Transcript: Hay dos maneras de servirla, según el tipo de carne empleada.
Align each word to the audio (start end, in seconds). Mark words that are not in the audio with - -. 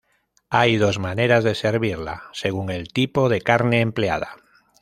Hay 0.49 0.77
dos 0.77 0.97
maneras 0.97 1.43
de 1.43 1.53
servirla, 1.53 2.23
según 2.33 2.71
el 2.71 2.87
tipo 2.87 3.29
de 3.29 3.41
carne 3.41 3.81
empleada. 3.81 4.37